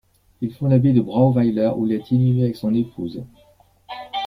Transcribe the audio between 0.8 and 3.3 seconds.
de Brauweiler, où il est inhumé avec son épouse.